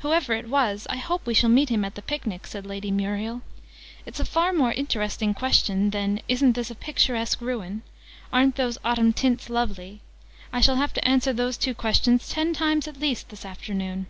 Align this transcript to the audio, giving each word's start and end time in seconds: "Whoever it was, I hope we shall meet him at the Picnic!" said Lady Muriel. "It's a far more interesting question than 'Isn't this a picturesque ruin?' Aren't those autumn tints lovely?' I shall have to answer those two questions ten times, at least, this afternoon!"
"Whoever 0.00 0.32
it 0.32 0.48
was, 0.48 0.88
I 0.90 0.96
hope 0.96 1.24
we 1.28 1.32
shall 1.32 1.48
meet 1.48 1.68
him 1.68 1.84
at 1.84 1.94
the 1.94 2.02
Picnic!" 2.02 2.44
said 2.48 2.66
Lady 2.66 2.90
Muriel. 2.90 3.42
"It's 4.04 4.18
a 4.18 4.24
far 4.24 4.52
more 4.52 4.72
interesting 4.72 5.32
question 5.32 5.90
than 5.90 6.20
'Isn't 6.26 6.54
this 6.54 6.72
a 6.72 6.74
picturesque 6.74 7.40
ruin?' 7.40 7.82
Aren't 8.32 8.56
those 8.56 8.78
autumn 8.84 9.12
tints 9.12 9.48
lovely?' 9.48 10.00
I 10.52 10.60
shall 10.60 10.74
have 10.74 10.92
to 10.94 11.06
answer 11.08 11.32
those 11.32 11.56
two 11.56 11.76
questions 11.76 12.28
ten 12.28 12.52
times, 12.52 12.88
at 12.88 12.98
least, 12.98 13.28
this 13.28 13.44
afternoon!" 13.44 14.08